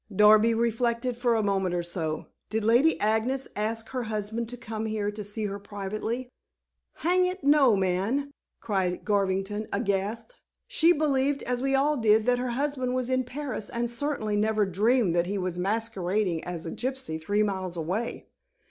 [0.15, 2.25] Darby reflected for a moment or so.
[2.49, 6.27] "Did Lady Agnes ask her husband to come here to see her privately?"
[7.05, 10.37] "Hang it, no man!" cried Garvington, aghast.
[10.65, 14.65] "She believed, as we all did, that her husband was in Paris, and certainly never
[14.65, 18.25] dreamed that he was masquerading as a gypsy three miles away."